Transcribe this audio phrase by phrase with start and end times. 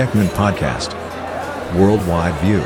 [0.00, 0.90] Ekman Podcast
[1.76, 2.62] Worldwide View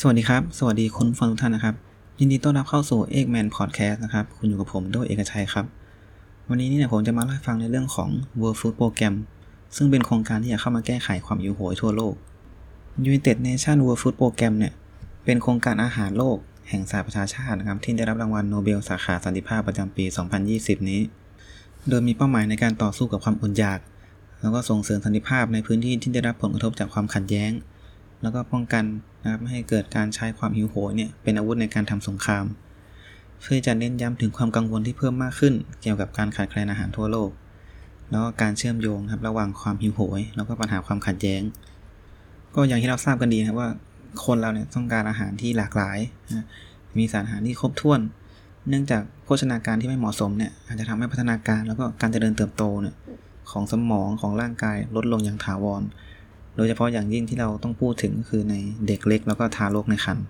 [0.00, 1.74] สวัสดีครับ สวัสดีคุณฟังทุกท่านนะครับ
[2.18, 5.66] ยินดีต้อนรับเข้าสู่ e g m a n Podcast นะครับ คุณอยู่กับผมโดยเอกชัยครับ
[6.48, 8.10] วันนี้เนี่ยผมจะมาเล่าให้ฟังในเรื่องของ
[8.40, 9.14] World Food Program
[9.76, 12.14] ซึ่งเป็นโครงการที่จะเข้ามาแก้ไขความหิวโหยทั่วโลก
[13.08, 14.72] United Nation World Food Program เนี่ย
[15.24, 20.04] เป็นโครงการอาหารโลก แห่งสหประชาชาตินะครับที่ได้รับรางวัลโนเบลสาขาสันติภาพประจำปี
[20.46, 21.00] 2020 นี้
[21.88, 23.78] โดยมีเป้าหมายในการต่อสู้กับความอดอยาก
[24.40, 27.50] แล้วก็ส่งเสริมสันติภาพในพื้นที่ที่ได้รับผลกระทบจากความขัดแย้ง
[28.22, 28.84] แล้วก็ป้องกัน
[29.22, 32.44] นะครับไม่ให้เกิดการใช้ความหิวโหยเนี่ยเป็นอาวุธในการทำสงคราม
[33.42, 37.30] เพื่อจะเน้นย้ำถึงความกังวลที่เพิ่มมากขึ้น เกี่ยวกับการขาดแคลนอาหารทั่วโลก
[38.10, 41.42] แล้วก็การเชื่อมโยงครับระหว่างความหิวโหย แล้วก็ปัญหาความขัดแย้ง
[42.54, 43.70] ก็อย่างที่เราทราบกันดีนะครับว่า
[44.24, 45.98] คนเราเนี่ยต้องการอาหารที่หลากหลาย
[46.98, 48.00] มีสารอาหารที่ครบถ้วน
[48.68, 52.94] เนื่องจากโภชนาการที่ไม่เหมาะสมเนี่ยอาจจะทำให้พัฒนาการแล้วก็การเจริญเติบโตเนี่ย
[53.50, 55.82] ของสมองของร่างกายลดลงอย่างถาวร
[56.56, 58.54] โดยเฉพาะอย่างยิ่งที่เราต้องพูดถึงก็คือใน
[58.86, 60.24] เด็กเล็กแล้วก็ทารกในครรภ์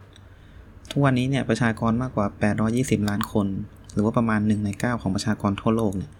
[0.90, 2.26] ทุกวันนี้เนี่ยประชากรมากกว่า
[2.66, 3.46] 820 ล้านคน
[3.92, 6.10] หรือว่าประมาณ1ใน9 ของประชากรทั่วโลกเนี่ย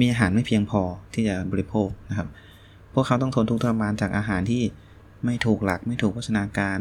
[0.00, 0.82] มีอาหารไม่เพียงพอ
[1.14, 2.28] ที่จะบริโภคนะครับ
[2.92, 4.62] พวกเขาต้องทนทุกข์ทรมานจากอาหารที่
[5.24, 6.78] ไม่ถูกหลักไม่ถูกโภชนาการ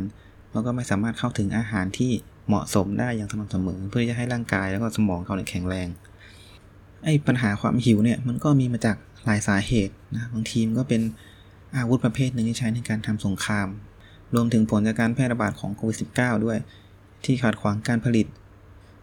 [0.51, 2.11] แล้วก็ไม่สามารถเข้าถึงอาหารที่
[2.47, 5.87] เหมาะสมได้อย่างสม่ำเสมอ เพื่อจะให้ร่างกายแล้วก็สมองเขาเนี่ยแข็งแรง
[7.03, 11.01] ไอ้ปัญหาความหิวเนี่ยมันก็มีมาจากหลายสาเหตุนะบางทีมันก็เป็น
[11.75, 13.67] อาวุธประเภทหนึ่งที่ใช้ในการทำสงคราม
[14.35, 16.57] รวมถึงผลจากการแพร่ระบาดของโควิด -19 ด้วย
[17.25, 18.27] ที่ขัดขวางการผลิต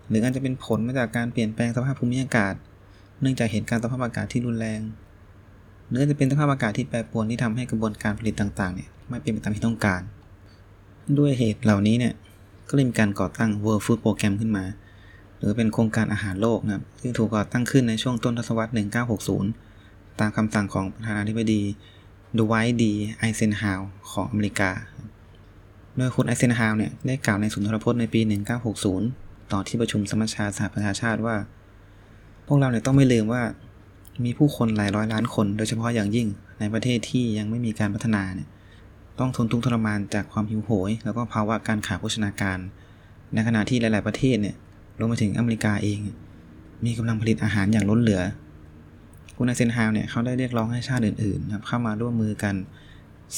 [0.08, 2.54] หรืออาจจะเป็นผลมาจากการเปลี่ยนแปลงสภาพภูมิอากาศ
[3.20, 4.80] เนื่องจากเหตุการณ์สภาพอากาศที่รุนแรง
[5.92, 10.02] หรืออจะเป็นสภาพอากาศที่แปรปรวนที่ทำให้กระบวนการผลิตต่างๆเนี่ยไม่เป็นไปตามที่ต้องการ
[11.18, 12.14] ด้วยเหตุเหล่านี้เนี่ย
[12.68, 14.64] ก็เลยมีการก่อตั้ง World Food Program ขึ้นมา
[15.38, 18.72] หรือเป็นโครงการอาหารโลกนะครับซึ่งถูกก่อตั้งขึ้นในช่วงต้นทศวรรษ
[19.44, 21.62] 1960 ตามคำสั่งของประธานาธิบดี
[22.36, 23.80] ดูไวท์ดีไอเซนฮาว
[24.12, 24.70] ของอเมริกา
[25.96, 28.20] โดยคุณไอเซนฮาวเนี่ยได้กล่าวในสุนทรพจน์ในปี
[28.86, 31.36] 1960 ต่อที่ประชุมสมัชชาสหประชาชาติว่า
[32.46, 33.42] พวกเราเนี่ยต้องไม่ลืมว่า
[34.24, 36.28] มีผู้คนหลายร้อยล้านคน โดยเฉพาะอย่างยิ่ง
[36.60, 38.48] ในประเทศที่ยังไม่มีการพัฒนาเนี่ย
[39.18, 42.58] ต้องทนทุกข์ทรมานจากความหิวโหย แล้วก็ภาวะการขาดโภชนาการ
[43.34, 44.56] ในขณะที่หลาย ๆประเทศเนี่ย
[44.98, 45.98] รวมไปถึงอเมริกาเอง
[46.84, 48.22] มีกำลังผลิตอาหารอย่างล้นเหลือ
[49.36, 52.54] คุณไอเซนฮาวเนี่ยเขาได้เรียกร้องให้ชาติอื่นๆครับเข้ามาร่วมมือกัน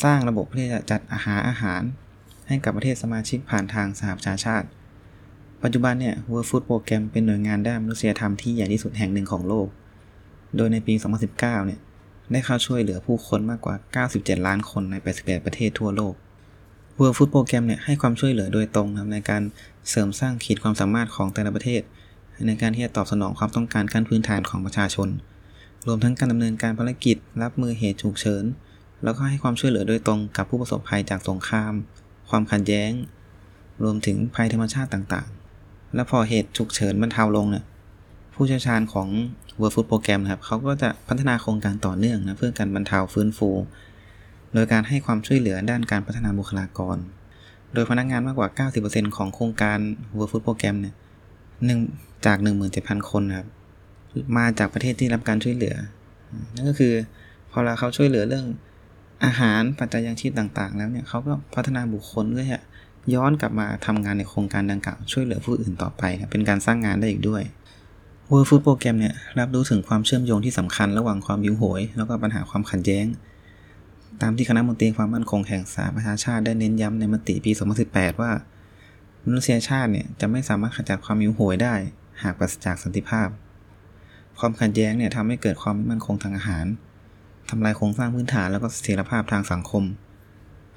[0.03, 1.83] สร้างระบบเพื่อจะจัดอาหารอาหาร
[2.49, 4.67] ให้กับประเทศสมาชิกผ่านทางสหประชาชาติ
[5.63, 9.69] ปัจจุบันเนี่ย World Food Program เป็นหน่วยงานด้านมนุษยธรรมที่ใหญ่ที่สุดแห่งหนึ่งของโลก
[10.57, 10.95] โดยในปี
[11.25, 11.81] 2019 เนี่ย
[12.33, 13.75] ได้เข้าช่วยเหลือผู้คนมากกว่า
[14.11, 16.15] 97 ล้านคนใน81ประเทศทั่วโลก
[16.99, 19.43] World Food Program เนี่ยให้ความช่วยเหลือโดยตรงในการ
[19.91, 21.83] เสริมสร้างขีดความสามารถของแต่ละประเทศ
[22.47, 25.09] ในการที่จะตอบสนองความต้องการขั้นพื้นฐานของประชาชน
[25.87, 28.45] รวมทั้งการดำเนินการภารกิจ รับมือเหตุฉุกเฉิน
[29.05, 31.73] แล้วก็ให้ความช่วยเหลือโดยตรงกับผู้ประสบภัยจากสงคราม
[32.31, 32.93] ความขัดแย้ง
[33.83, 37.65] รวมถึงภัยธรรมชาติต่างๆ และพอเหตุฉุกเฉินบรรเทาลงเนี่ย
[38.35, 39.09] ผู้เชี่ยวชาญของ
[39.61, 43.51] World Food Program นะครับเขาก็จะพัฒนาโครงการต่อเนื่องนะเพื่อการบรรเทาฟื้นฟู
[44.55, 46.97] โดยการให้ความช่วยเหลือด้านการพัฒนาบุคลากร
[47.75, 49.79] โดยพนักงานมากกว่า 90%ของโครงการ
[50.17, 50.95] World Food Program เนี่ย
[51.67, 51.81] หนึ่ง
[52.27, 52.39] จาก
[52.75, 53.49] 17,000 คนนะครับ
[54.37, 55.75] มาจากประเทศที่รับการช่วยเหลือ
[56.55, 56.93] นั่นก็คือ
[57.51, 58.47] พอเราเขาช่วยเหลือเรื่อง
[59.25, 62.61] อาหารปัจจัยยังชีพต่างๆ แล้วเนี่ยเขาก็พัฒนาบุคคลเพื่อจะ
[63.15, 67.43] ย้อนกลับมาทำงานในโครงการดังกล่าวช่วยเหลือผู้อื่นต่อไปครับเป็นการสร้างงานได้อีกด้วย
[68.31, 73.07] World Food Program เนี่ยรับรู้ถึงความเชื่อมโยงที่สำคัญระหว่างความหิวโหย แล้วก็ปัญหาความขัดแย้ง
[74.23, 77.53] ตามที่คณะมนตรีความมั่นคงแห่งสหประชาชาติได้เน้นย้ำในมติปี
[77.87, 78.33] 2018 ว่า
[79.25, 81.75] มนุษยชาติเนี่ยจะไม่สามารถขจัดความหิวโหยได้
[82.23, 83.29] หากปราศจากสันติภาพ
[84.39, 86.67] ความขัดแย้งเนี่ยทำให้เกิดความไม่มั่นคงทางอาหาร
[87.51, 89.83] ทำลายโครงสร้างพื้นฐานแล้วก็เสถียรภาพทางสังคม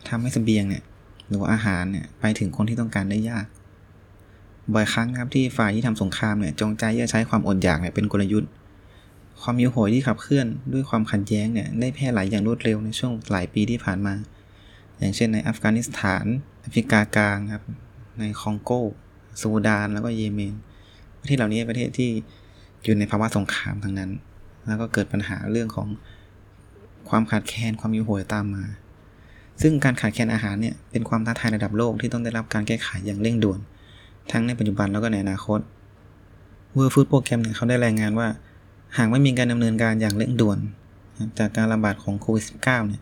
[0.09, 0.83] ทำให้สเสบียงเนี่ย
[1.27, 3.45] หรือว่าอาหารเนี่ยไปถึงคนที่ต้องการได้ยาก
[4.73, 8.49] บ่อยครั้งครับที่ฝ่ายที่ทำสงครามเนี่ยจงใจจะใช้ความอดอยากเนี่ยเป็นกลยุทธ์
[9.41, 14.13] ความหิวโหยที่ขับเคลื่อนด้วยความขัดแย้งเนี่ยได้แพร่หลายอย่างรวดเร็วในช่วงหลายปีที่ผ่านมา
[14.99, 16.25] อย่างเช่นในอัฟกานิสถาน
[16.61, 17.63] แอฟริกากลางครับ
[18.19, 18.71] ในคองโก
[19.41, 20.53] ซูดานแล้วก็เยเมน
[21.19, 22.09] ประเทศเหล่านี้ประเทศที่
[22.83, 24.11] อยู่ในภาวะสงครามทั้งนั้น
[24.67, 25.87] แล้วก็เกิดปัญหาเรื่องของ
[27.09, 28.63] ความขาดแคลนความหิวโหยตามมา
[29.61, 33.59] ซึ่งการขาดแคลนอาหารเนี่ยเป็นความท้าทายระดับโลกที่ต้องได้รับการแก้ไขอย่างเร่งด่วน
[34.31, 35.59] ทั้งในปัจจุบันแล้วก็ในอนาคต
[36.75, 38.27] World Food Program เนี่ยเขาได้รายงานว่า
[38.97, 40.59] หากไม่มีการดำเนินการอย่างเร่งด่วน
[41.39, 43.01] จากการระบาดของโควิด -19 เนี่ย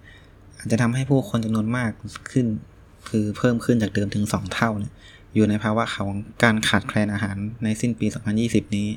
[0.58, 1.92] อาจจะทำให้ผู้คนจำนวนมาก
[2.32, 2.46] ขึ้น
[3.10, 4.94] คือเพิ่มขึ้นจากเดิมถึง 2 เท่าเนี่ย
[5.36, 6.12] อยู่ในภาวะของ
[6.44, 8.08] การขาดแคลนอาหารในสิ้นปี
[8.42, 8.88] 2020 นี้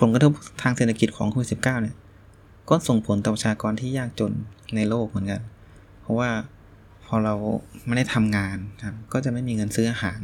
[0.00, 0.32] ผลกระทบ
[0.62, 1.96] ทางเศรษฐกิจของโควิด -19 เนี่ย
[2.70, 4.32] ก็ส่งผลต่อประชากรที่ยากจน
[4.74, 5.42] ในโลกเหมือนกัน
[6.00, 6.30] เพราะว่า
[7.06, 7.34] พอเรา
[7.86, 10.20] ไม่ได้ทำงานครับก็จะไม่มีเงินซื้ออาหาร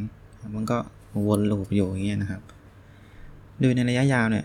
[0.54, 0.78] มันก็
[1.26, 2.42] วนลูปอยู่อย่างเงี้ยนะครับ
[3.60, 4.44] โดยในระยะยาวเนี่ย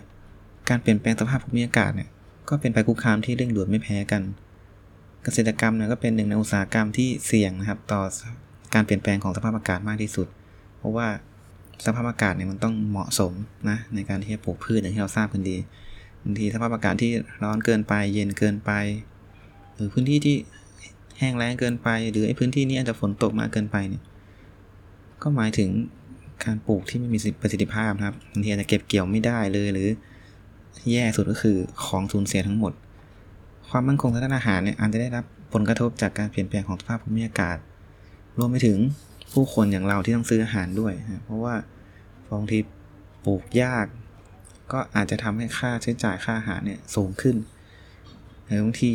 [0.68, 2.08] การเปลี่ยนแปลงสภาพภูมิอากาศเนี่ย
[2.48, 4.22] ก็เป็นไปคุกคามที่เร่งด่วนไม่แพ้กัน
[5.24, 8.02] เกษตรกรรมเนี่ยก็เป็นหนึ่งในอุตสาหกรรมที่เสี่ยงนะครับ ต่อ
[8.74, 10.26] การเปลี่ยนแปลงของสภาพอากาศมากที่สุด
[10.78, 11.06] เพราะว่า
[11.86, 13.32] สภาพอากาศเนี่ยมันต้องเหมาะสม
[13.68, 15.56] นะในการที่จะปลูกพืชอย่างที่เราทราบกันดี
[16.24, 17.10] บางทีสภาพอากาศที่
[17.42, 18.70] ร้อนเกินไป เย็นเกินไป
[19.74, 20.36] หรือพื้นที่ที่
[21.18, 24.02] แห้งแล้งเกินไป หรือไอ้พื้นที่นี้อาจจะฝนตกมากเกินไปเนี่ย
[25.22, 25.70] ก็หมายถึง
[26.44, 29.88] การปลูกที่ไม่มีประสิทธิภาพนะครับบางทีอาจจะเก็บเกี่ยวไม่ได้เลยหรือ
[30.90, 32.72] แย่สุดก็คือของสูญเสียทั้งหมด
[33.68, 37.56] ความมั่นคงทางด้านอาหารเนี่ยอาจจะได้รับผลกระทบจากการเปลี่ยนแปลงของสภาพภูมิอากาศ
[38.38, 38.78] รวมไปถึง
[39.32, 41.54] ผู้คนอย่างเราที่ต้องซื้ออาหารด้วยนะเพราะว่า
[42.32, 42.58] บางที
[43.24, 43.86] ปลูกยาก
[44.72, 47.36] ก็อาจจะทำให้ค่าใช้จ่ายค่าอาหารเนี่ยสูงขึ้น
[48.46, 48.90] หรือบางที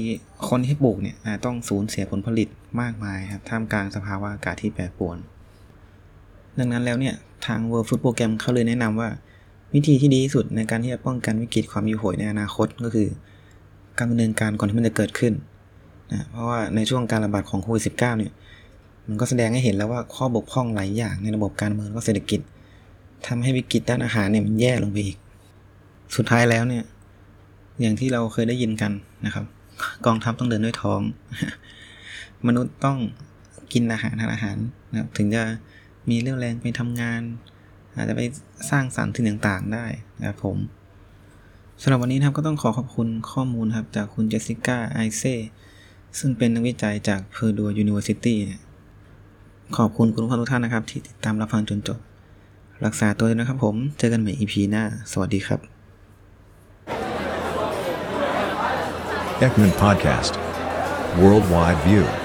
[0.50, 2.48] คนที่ปลูกเนี่ยอาจต้องสูญเสียผลผลิต
[2.82, 5.18] มากมายครับท่ามกลางสภาวะอากาศที่แปรปรวน
[6.60, 7.16] ดังนั้นแล้วเนี่ย
[7.46, 9.10] ทาง World Food Program เขาเลยแนะนำว่า
[9.74, 13.08] วิธีที่ดีที่สุดในการที่จะป้องกันวิกฤตความหิวโหยในอนาคตก็คือ
[13.98, 15.34] การดำเนินการก่อนที่มันจะเกิดขึ้น
[16.12, 18.32] นะเพราะว่าในช่วงการระบาดของโควิด -19 เนี่ย
[19.08, 22.40] มันก็แสดงให้เห็นแล้วว่าข้อบกพร่องหลายอย่างในระบบการเมืองและเศรษฐกิจ
[23.28, 25.18] ทำให้วิกฤตด้านอาหารเนี่ยมันแย่ลงไปอีก
[26.16, 26.84] สุดท้ายแล้วเนี่ย
[27.82, 28.92] อย่างที่เราเคยได้ยินกัน
[29.26, 29.46] นะครับ
[30.06, 31.02] กองทัพต้องเดินด้วยท้อง
[32.48, 32.98] มนุษย์ต้อง
[33.74, 34.58] กินอาหารทานอาหาร
[34.92, 35.44] นะครับถึงจะ
[36.10, 37.22] มีเรี่ยวแรงไปทำงาน
[37.96, 38.22] อาจจะไป
[38.70, 39.86] สร้างสรรค์สิ่งต่างๆ ได้
[40.20, 40.58] นะครับผม
[41.82, 45.24] สำหรับวันนี้นะครับก็ต้องขอขอบคุณข้อมูลครับจากคุณเจสสิก้าไอเซ
[46.20, 48.62] ซึ่งเป็นนักวิจัยจาก Purdue University เนี่ย
[49.78, 52.00] ขอบคุณคุณผู้ฟังทุกท่านนะครับ ที่ติดตามรับฟังจนจบ
[52.86, 55.60] รักษาตัวด้วยนะครับผม เจอกันใหม่ EP หน้า สวัสดีครับ
[59.42, 60.34] Ekman Podcast.
[61.20, 62.25] Worldwide View.